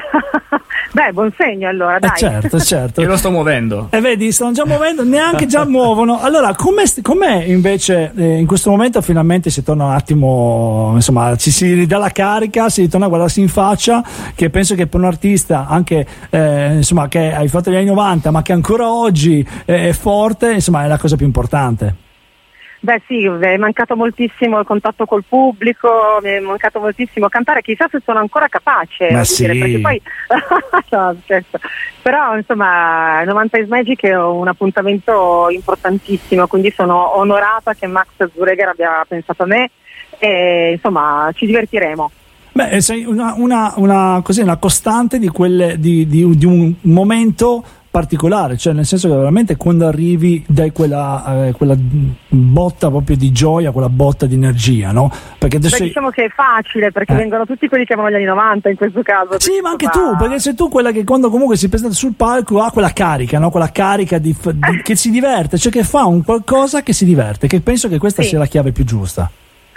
Beh, 0.96 1.12
buon 1.12 1.34
segno 1.38 1.68
allora, 1.68 1.98
eh, 1.98 2.00
dai. 2.00 2.12
Eh 2.12 2.18
certo, 2.18 2.60
certo. 2.62 3.02
Io 3.02 3.08
lo 3.12 3.18
sto 3.18 3.30
muovendo. 3.30 3.90
E 3.90 3.98
eh, 3.98 4.00
vedi, 4.00 4.32
stanno 4.32 4.54
già 4.54 4.66
muovendo, 4.66 5.04
neanche 5.04 5.46
già 5.46 5.66
muovono. 5.66 6.22
Allora, 6.22 6.56
com'è, 6.56 6.86
com'è 7.02 7.44
invece 7.44 8.14
eh, 8.16 8.38
in 8.38 8.46
questo 8.48 8.70
momento 8.70 9.02
finalmente 9.02 9.50
si 9.50 9.62
torna 9.62 9.84
un 9.84 9.92
attimo, 9.92 10.92
insomma, 10.96 11.36
ci 11.36 11.52
si 11.52 11.74
ridà 11.74 11.98
la 11.98 12.12
carica, 12.12 12.70
si 12.70 12.80
ritorna 12.80 13.08
a 13.08 13.10
guardarsi 13.10 13.42
in 13.42 13.50
faccia, 13.50 14.02
che 14.36 14.50
penso 14.50 14.74
che 14.76 14.88
per 14.88 15.02
un 15.02 15.08
artista 15.08 15.68
anche, 15.68 16.08
eh, 16.30 16.76
insomma, 16.76 17.10
che 17.10 17.34
hai 17.34 17.50
fatto 17.50 17.70
gli 17.70 17.76
anni 17.76 17.88
90, 17.88 18.32
ma 18.32 18.42
che 18.42 18.54
ancora 18.54 18.90
oggi 18.90 19.46
è 19.66 19.92
forte, 19.92 20.54
insomma, 20.54 20.86
è 20.86 20.88
la 20.88 20.98
cosa 20.98 21.18
più 21.18 21.26
importante. 21.26 22.04
Beh 22.86 23.02
sì, 23.08 23.28
mi 23.28 23.48
è 23.48 23.58
mancato 23.58 23.96
moltissimo 23.96 24.60
il 24.60 24.66
contatto 24.66 25.08
col 25.08 25.24
pubblico, 25.28 26.20
mi 26.22 26.30
è 26.30 26.40
mancato 26.40 26.80
moltissimo 26.80 27.30
cantare, 27.30 27.64
chissà 27.64 27.88
se 27.90 28.00
sono 28.06 28.20
ancora 28.20 28.48
capace. 28.48 29.10
Ma 29.10 29.24
sì. 29.24 29.42
Dire, 29.42 29.58
perché 29.58 29.80
poi... 29.80 30.02
no, 30.92 31.16
certo. 31.26 31.58
Però 32.04 32.38
insomma 32.38 33.24
90 33.24 33.58
is 33.58 33.68
Magic 33.68 34.04
è 34.04 34.16
un 34.16 34.48
appuntamento 34.48 35.48
importantissimo, 35.50 36.46
quindi 36.46 36.70
sono 36.70 37.18
onorata 37.18 37.74
che 37.74 37.88
Max 37.88 38.08
Zureger 38.36 38.68
abbia 38.68 39.04
pensato 39.08 39.42
a 39.42 39.48
me 39.48 39.72
e 40.20 40.74
insomma 40.74 41.32
ci 41.34 41.48
divertiremo. 41.48 42.12
Beh, 42.52 42.82
sei 42.82 43.04
una, 43.04 43.34
una, 43.36 43.74
una, 43.78 44.22
così, 44.24 44.42
una 44.42 44.58
costante 44.58 45.18
di, 45.18 45.28
quelle, 45.28 45.80
di, 45.80 46.06
di, 46.06 46.38
di 46.38 46.46
un 46.46 46.72
momento 46.82 47.64
particolare, 47.96 48.58
cioè 48.58 48.74
nel 48.74 48.86
senso 48.86 49.08
che 49.08 49.16
veramente 49.16 49.56
quando 49.56 49.88
arrivi 49.88 50.44
dai 50.50 50.74
quella, 50.74 51.46
eh, 51.48 51.54
quella 51.54 51.78
botta 51.78 52.90
proprio 52.90 53.16
di 53.16 53.32
gioia, 53.32 53.72
quella 53.72 53.88
botta 53.88 54.26
di 54.26 54.34
energia, 54.34 54.92
no? 54.92 55.10
Perché 55.38 55.60
Beh, 55.60 55.70
sei... 55.70 55.88
diciamo 55.88 56.10
che 56.10 56.26
è 56.26 56.30
facile 56.30 56.92
perché 56.92 57.14
eh. 57.14 57.16
vengono 57.16 57.46
tutti 57.46 57.70
quelli 57.70 57.86
che 57.86 57.94
amano 57.94 58.10
gli 58.10 58.16
anni 58.16 58.26
90 58.26 58.70
in 58.70 58.76
questo 58.76 59.02
caso. 59.02 59.40
Sì, 59.40 59.62
ma 59.62 59.70
anche 59.70 59.86
fa... 59.86 59.92
tu, 59.92 60.18
perché 60.18 60.40
sei 60.40 60.56
tu 60.56 60.68
quella 60.68 60.92
che 60.92 61.06
quando 61.06 61.30
comunque 61.30 61.56
si 61.56 61.70
presenta 61.70 61.96
sul 61.96 62.16
palco 62.16 62.60
ha 62.62 62.70
quella 62.70 62.92
carica, 62.92 63.40
no? 63.40 63.50
Quella 63.50 63.72
carica 63.72 64.18
di, 64.18 64.36
di, 64.42 64.82
che 64.84 64.98
si 64.98 65.10
diverte, 65.10 65.58
cioè 65.58 65.72
che 65.72 65.86
fa 65.86 66.04
un 66.04 66.22
qualcosa 66.22 66.84
che 66.84 66.92
si 66.92 67.06
diverte, 67.06 67.48
che 67.48 67.62
penso 67.62 67.88
che 67.88 67.98
questa 67.98 68.24
sì. 68.24 68.28
sia 68.28 68.40
la 68.40 68.48
chiave 68.48 68.74
più 68.74 68.84
giusta. 68.84 69.32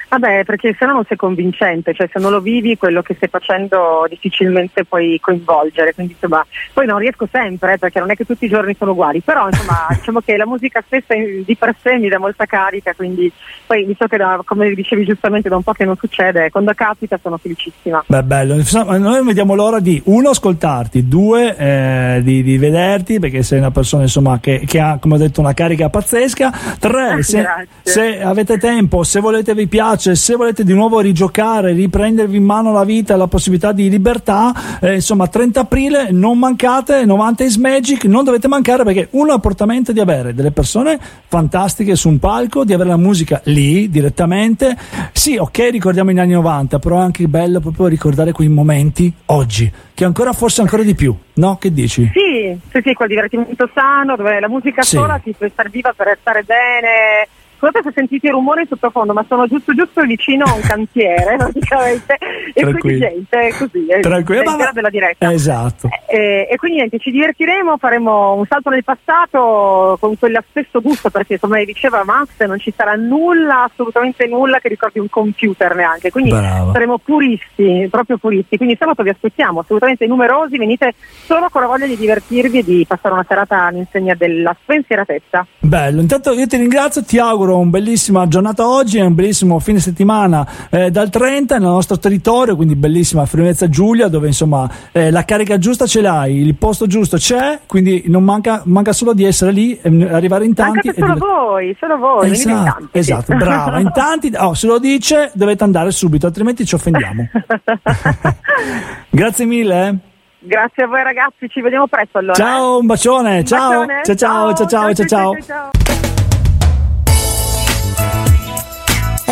Vabbè, 0.09 0.45
perché 0.45 0.75
se 0.79 0.87
no 0.87 0.95
non 0.95 1.05
sei 1.07 1.19
convincente, 1.19 1.93
cioè 1.93 2.09
se 2.11 2.19
non 2.19 2.31
lo 2.31 2.41
vivi 2.41 2.79
quello 2.79 3.03
che 3.03 3.15
stai 3.15 3.29
facendo 3.29 4.07
difficilmente 4.09 4.87
puoi 4.87 5.19
coinvolgere, 5.21 5.93
quindi 5.93 6.15
insomma, 6.15 6.45
poi 6.73 6.87
non 6.87 6.99
riesco 6.99 7.29
sempre 7.31 7.75
eh, 7.75 7.79
perché 7.79 7.99
non 7.99 8.11
è 8.11 8.17
che 8.17 8.25
tutti 8.25 8.47
i 8.47 8.49
giorni 8.49 8.75
sono 8.79 8.93
uguali, 8.93 9.21
però 9.21 9.47
insomma 9.49 9.87
diciamo 9.93 10.21
che 10.21 10.39
la 10.39 10.47
musica 10.47 10.83
stessa 10.87 11.15
di 11.15 11.57
per 11.57 11.77
sé 11.83 11.99
mi 11.99 12.09
dà 12.09 12.19
molta 12.19 12.47
carica, 12.47 12.95
quindi 12.95 13.31
poi 13.67 13.85
visto 13.85 14.07
che 14.07 14.17
da, 14.17 14.41
come 14.47 14.73
dicevi 14.73 15.05
giustamente 15.05 15.51
da 15.51 15.57
un 15.57 15.63
po' 15.63 15.73
che 15.73 15.85
non 15.85 15.97
succede, 15.97 16.51
quando 16.51 16.73
capita 16.75 17.19
sono 17.23 17.37
felicissima. 17.37 18.03
Beh, 18.07 18.23
bello, 18.23 18.57
noi 18.99 19.25
vediamo 19.25 19.55
l'ora 19.55 19.79
di 19.79 20.01
uno 20.07 20.31
ascoltarti, 20.31 21.07
due 21.07 21.55
eh, 21.55 22.21
di, 22.23 22.43
di, 22.43 22.57
vederti 22.57 23.19
perché 23.19 23.43
sei 23.43 23.59
una 23.59 23.71
persona 23.71 24.05
insomma 24.05 24.39
che, 24.41 24.63
che, 24.67 24.81
ha 24.81 24.97
come 24.99 25.17
ho 25.17 25.19
detto 25.19 25.41
una 25.41 25.53
carica 25.53 25.91
pazzesca, 25.91 26.51
tre 26.79 27.23
se, 27.23 27.47
se 27.83 28.23
avete 28.23 28.57
tempo, 28.57 29.03
se 29.03 29.21
volete 29.21 29.55
vi 29.55 29.67
piace 29.67 29.97
piace, 29.99 30.15
se 30.15 30.37
volete 30.37 30.63
di 30.63 30.73
nuovo 30.73 31.01
rigiocare, 31.01 31.73
riprendervi 31.73 32.37
in 32.37 32.45
mano 32.45 32.73
la 32.73 32.85
vita 32.85 33.17
la 33.17 33.27
possibilità 33.27 33.73
di 33.73 33.91
libertà, 33.91 34.55
eh, 34.81 34.95
insomma 34.95 35.27
30 35.27 35.61
aprile 35.61 36.11
non 36.13 36.39
mancate, 36.39 37.05
90 37.05 37.45
is 37.45 37.57
Magic, 37.57 38.05
non 38.05 38.23
dovete 38.25 38.47
mancare 38.47 38.85
perché 38.85 39.09
uno 39.13 39.33
apportamento 39.33 39.93
di 39.93 40.01
avere 40.01 40.33
delle 40.33 40.53
persone 40.53 40.99
fantastiche 41.27 41.97
su 41.97 42.09
un 42.09 42.19
palco, 42.19 42.65
di 42.65 42.73
avere 42.73 42.91
la 42.91 42.97
musica 42.97 43.41
lì 43.45 43.91
direttamente. 43.91 44.77
Sì, 45.13 45.37
ok, 45.37 45.69
ricordiamo 45.71 46.13
gli 46.13 46.19
anni 46.19 46.33
90, 46.33 46.79
però 46.79 46.99
è 46.99 47.03
anche 47.03 47.27
bello 47.27 47.61
proprio 47.61 47.89
ricordare 47.89 48.33
quei 48.33 48.49
momenti 48.49 49.13
oggi, 49.27 49.71
che 49.93 50.05
ancora 50.05 50.33
forse 50.33 50.61
ancora 50.61 50.85
di 50.85 50.95
più, 50.95 51.15
no? 51.35 51.57
Che 51.57 51.73
dici? 51.73 52.09
Sì, 52.13 52.57
sì, 52.71 52.81
sì, 52.85 52.95
quel 52.95 53.09
divertimento 53.09 53.69
sano, 53.75 54.15
dove 54.15 54.39
la 54.39 54.49
musica 54.49 54.83
sì. 54.83 54.97
sola 54.97 55.19
ti 55.19 55.35
può 55.37 55.49
stare 55.49 55.69
viva 55.71 55.93
per 55.93 56.17
stare 56.21 56.45
bene 56.45 57.27
Scusate 57.59 57.81
se 57.83 57.91
sentite 57.93 58.29
i 58.29 58.31
rumori 58.31 58.65
sottofondo, 58.69 59.13
ma 59.13 59.25
sono 59.27 59.49
giusto 59.49 59.75
giusto 59.75 60.03
vicino 60.03 60.45
a 60.45 60.55
un 60.55 60.61
cantiere, 60.61 61.35
praticamente, 61.37 62.17
e 62.55 62.63
quindi 62.63 62.99
gente 63.01 63.53
così, 63.59 63.87
è 63.89 63.99
Tranquillo, 63.99 64.57
ma... 64.57 64.71
della 64.73 64.91
diretta. 64.91 65.33
Esatto. 65.33 65.89
E, 66.07 66.47
e, 66.49 66.57
quindi 66.57 66.79
niente, 66.79 67.01
ci 67.01 67.11
divertiremo, 67.11 67.77
faremo 67.77 68.35
un 68.35 68.47
salto 68.47 68.71
nel 68.71 68.85
passato 68.85 69.97
con 69.99 70.17
quello 70.17 70.41
stesso 70.51 70.81
gusto, 70.81 71.11
perché 71.11 71.41
come 71.41 71.65
diceva 71.65 72.05
Max 72.05 72.29
non 72.47 72.61
ci 72.61 72.73
sarà 72.77 72.95
nulla, 72.95 73.65
assolutamente 73.65 74.29
nulla 74.29 74.61
che 74.61 74.69
ricordi 74.69 75.01
un 75.01 75.09
computer 75.11 75.75
neanche, 75.75 76.13
quindi 76.13 76.31
Brava. 76.31 76.71
saremo 76.71 76.99
puristi, 76.99 77.89
proprio 77.91 78.19
puristi, 78.19 78.57
quindi 78.57 78.77
sabato 78.79 79.03
vi 79.03 79.11
aspettiamo, 79.11 79.61
assolutamente 79.61 80.07
numerosi, 80.07 80.59
venite 80.59 80.95
solo 81.25 81.49
con 81.51 81.63
la 81.63 81.67
voglia 81.67 81.87
di 81.87 81.97
divertirvi 81.97 82.59
e 82.59 82.63
di 82.63 82.85
passare 82.87 83.15
una 83.15 83.27
serata 83.27 83.65
all'insegna 83.65 84.15
della 84.15 84.57
spensieratezza. 84.63 85.45
Bello, 85.59 86.01
intanto 86.01 86.33
io 86.33 86.47
ti 86.47 86.57
ringrazio, 86.57 87.03
ti 87.03 87.19
auguro 87.19 87.48
auguro 87.49 87.59
una 87.59 87.71
bellissima 87.71 88.29
giornata 88.29 88.69
oggi 88.69 88.99
e 88.99 89.03
un 89.03 89.15
bellissimo 89.15 89.59
fine 89.59 89.79
settimana 89.81 90.47
eh, 90.71 90.91
dal 90.91 91.09
30 91.09 91.59
nel 91.59 91.69
nostro 91.69 91.99
territorio, 91.99 92.55
quindi 92.57 92.77
bellissima 92.77 93.25
Friulezza 93.27 93.69
Giulia, 93.69 94.09
dove 94.09 94.27
insomma 94.27 94.69
eh, 94.93 95.11
la 95.11 95.25
carica 95.25 95.59
giusta 95.59 95.87
ce 95.87 96.01
l'hai, 96.01 96.37
il 96.37 96.55
posto 96.57 96.87
giusto 96.87 97.17
c'è, 97.17 97.61
quindi 97.67 98.05
non 98.07 98.25
manca, 98.25 98.63
manca 98.65 98.93
solo 98.93 99.15
di 99.15 99.25
essere 99.25 99.53
lì, 99.53 99.79
arrivare 99.83 100.45
in 100.45 100.55
tanti. 100.55 100.89
Mancate 100.89 101.01
solo 101.01 101.13
div- 101.15 101.25
voi, 101.25 101.77
solo 101.81 101.97
voi. 101.97 102.31
Esatto, 102.31 102.89
esatto 102.93 103.35
brava. 103.35 103.79
In 103.79 103.91
tanti, 103.93 104.33
oh, 104.37 104.55
se 104.55 104.67
lo 104.67 104.79
dice 104.79 105.31
dovete 105.35 105.65
andare 105.65 105.91
subito, 105.91 106.27
altrimenti 106.27 106.67
ci 106.67 106.75
offendiamo. 106.75 107.29
Grazie 109.11 109.45
mille. 109.47 109.89
eh. 109.89 109.95
Grazie 110.41 110.85
a 110.85 110.87
voi 110.87 111.03
ragazzi, 111.03 111.49
ci 111.49 111.61
vediamo 111.61 111.89
presto 111.89 112.19
allora. 112.19 112.35
Ciao, 112.35 112.79
un 112.79 112.87
bacione. 112.87 113.45
Ciao. 113.45 113.87
ciao, 113.87 114.15
ciao, 114.15 114.55
ciao, 114.55 114.67
ciao, 114.67 114.95
ciao, 114.95 115.07
ciao. 115.07 115.41
ciao. 115.41 115.88